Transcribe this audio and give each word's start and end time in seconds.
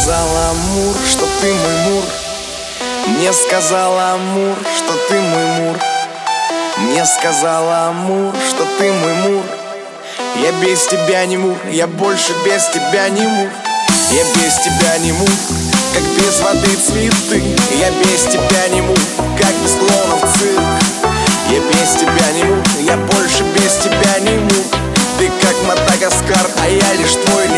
сказала 0.00 0.50
Амур, 0.50 0.96
что 1.10 1.26
ты 1.42 1.52
мой 1.52 1.76
мур. 1.84 2.04
Мне 3.08 3.32
сказала 3.34 4.12
Амур, 4.12 4.56
что 4.74 4.94
ты 5.08 5.20
мой 5.20 5.46
мур. 5.58 5.78
Мне 6.78 7.04
сказала 7.04 7.88
Амур, 7.88 8.34
что 8.48 8.64
ты 8.78 8.90
мой 8.92 9.12
мур. 9.14 9.44
Я 10.36 10.52
без 10.52 10.86
тебя 10.86 11.26
не 11.26 11.36
мур, 11.36 11.58
я 11.70 11.86
больше 11.86 12.32
без 12.46 12.66
тебя 12.68 13.10
не 13.10 13.26
мур. 13.26 13.50
Я 14.10 14.24
без 14.24 14.54
тебя 14.64 14.96
не 15.00 15.12
мур, 15.12 15.28
как 15.92 16.02
без 16.16 16.40
воды 16.40 16.76
цветы. 16.76 17.42
Я 17.78 17.90
без 17.90 18.22
тебя 18.22 18.68
не 18.68 18.80
мур, 18.80 18.98
как 19.38 19.52
без 19.62 19.72
клонов 19.72 20.24
цирк. 20.38 20.62
Я 21.50 21.60
без 21.60 22.00
тебя 22.00 22.32
не 22.36 22.44
мур, 22.44 22.64
я 22.80 22.96
больше 22.96 23.42
без 23.54 23.74
тебя 23.74 24.18
не 24.20 24.38
мур. 24.38 24.64
Ты 25.18 25.30
как 25.42 25.54
Мадагаскар, 25.66 26.46
а 26.56 26.68
я 26.70 26.94
лишь 26.94 27.16
твой 27.26 27.49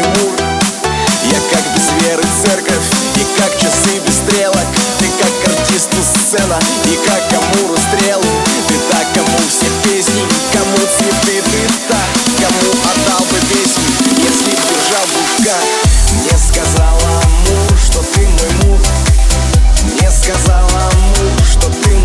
сцена 6.53 6.61
И 6.91 6.97
как 7.07 7.33
Амуру 7.33 7.77
стрелы 7.77 8.27
Ты 8.69 8.75
так, 8.91 9.07
кому 9.15 9.39
все 9.49 9.67
песни 9.85 10.23
Кому 10.53 10.77
цветы 10.77 11.43
ты 11.51 11.69
так 11.89 12.09
Кому 12.41 12.73
отдал 12.91 13.21
бы 13.21 13.39
мир 13.49 13.69
Если 14.19 14.53
б 14.53 14.61
в 14.61 15.41
руках. 15.41 15.65
Мне 16.13 16.39
сказала 16.39 17.23
Амур, 17.23 17.79
что 17.79 18.03
ты 18.03 18.21
мой 18.21 18.51
мур 18.65 18.79
Мне 19.85 20.11
сказала 20.11 20.91
Амур, 20.91 21.45
что 21.51 21.69
ты 21.69 21.89
мой 21.89 22.02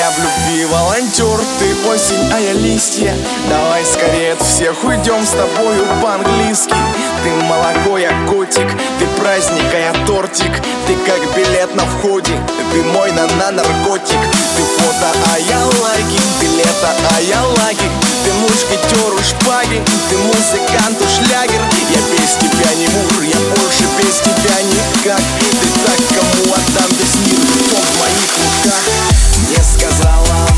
я 0.00 0.10
в 0.10 0.18
любви 0.18 0.64
волонтер, 0.64 1.40
ты 1.58 1.88
осень, 1.90 2.32
а 2.32 2.40
я 2.40 2.52
листья. 2.54 3.14
Давай 3.50 3.84
скорее 3.84 4.32
от 4.32 4.40
всех 4.40 4.82
уйдем 4.82 5.26
с 5.26 5.30
тобою 5.30 5.84
по-английски. 6.00 6.74
Ты 7.22 7.30
молоко, 7.44 7.98
я 7.98 8.10
котик, 8.26 8.68
ты 8.98 9.06
праздник, 9.20 9.68
а 9.74 9.78
я 9.78 10.06
тортик. 10.06 10.52
Ты 10.86 10.96
как 11.04 11.20
билет 11.36 11.74
на 11.74 11.84
входе, 11.84 12.32
ты 12.72 12.82
мой 12.82 13.12
на, 13.12 13.26
на 13.26 13.50
наркотик. 13.50 14.20
Ты 14.56 14.62
фото, 14.80 15.12
а 15.34 15.38
я 15.38 15.60
лайки, 15.82 16.20
ты 16.40 16.46
лето, 16.46 16.92
а 17.16 17.20
я 17.20 17.42
лагерь. 17.60 17.92
Ты 18.24 18.32
мушкетер 18.40 19.12
у 19.12 19.20
шпаги, 19.20 19.82
ты 20.08 20.16
музыкант 20.16 20.96
у 20.96 21.06
шлягер. 21.12 21.60
Я 21.90 22.00
без 22.08 22.32
тебя 22.40 22.72
не 22.74 22.88
мур, 22.88 23.22
я 23.22 23.40
больше 23.60 23.84
без 23.98 24.16
тебя 24.24 24.56
никак. 24.62 25.20
Ты 25.60 25.68
так, 25.84 26.00
кому 26.16 26.54
отдам 26.54 26.90
весь 26.96 27.16
мир, 27.28 27.40
кто 27.68 27.76
в 27.76 27.96
твоих 27.98 29.29
мне 29.50 29.58
сказала 29.64 30.49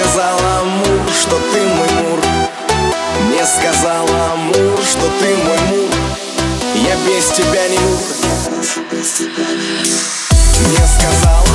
сказала 0.00 0.60
Амур, 0.60 1.12
что 1.12 1.38
ты 1.52 1.60
мой 1.60 1.88
мур. 2.02 2.20
Мне 3.26 3.44
сказала 3.44 4.32
Амур, 4.32 4.80
что 4.82 5.06
ты 5.20 5.36
мой 5.36 5.58
мур. 5.68 5.90
Я 6.74 6.96
без 7.06 7.26
тебя 7.30 7.68
не 7.68 7.78
мур. 7.78 7.98
Мне 10.58 10.86
сказала 10.86 11.49